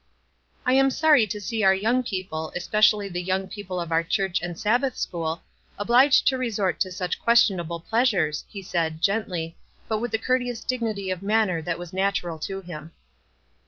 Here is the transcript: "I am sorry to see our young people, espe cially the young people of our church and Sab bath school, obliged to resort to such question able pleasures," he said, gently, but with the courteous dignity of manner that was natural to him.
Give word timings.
"I 0.65 0.73
am 0.73 0.89
sorry 0.89 1.27
to 1.27 1.39
see 1.39 1.63
our 1.63 1.75
young 1.75 2.01
people, 2.01 2.51
espe 2.57 2.79
cially 2.79 3.13
the 3.13 3.21
young 3.21 3.47
people 3.47 3.79
of 3.79 3.91
our 3.91 4.01
church 4.01 4.41
and 4.41 4.57
Sab 4.57 4.81
bath 4.81 4.97
school, 4.97 5.43
obliged 5.77 6.25
to 6.29 6.39
resort 6.39 6.79
to 6.79 6.91
such 6.91 7.21
question 7.21 7.59
able 7.59 7.79
pleasures," 7.81 8.43
he 8.49 8.63
said, 8.63 8.99
gently, 9.03 9.57
but 9.87 9.99
with 9.99 10.09
the 10.09 10.17
courteous 10.17 10.63
dignity 10.63 11.11
of 11.11 11.21
manner 11.21 11.61
that 11.61 11.77
was 11.77 11.93
natural 11.93 12.39
to 12.39 12.61
him. 12.61 12.93